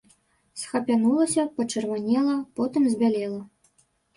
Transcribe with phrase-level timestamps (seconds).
[0.61, 3.41] Схапянулася, пачырванела, потым збялела.